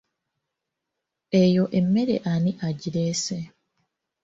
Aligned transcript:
Eyo 1.41 1.63
emmere 1.79 2.15
ani 2.31 2.51
agireese? 2.67 3.37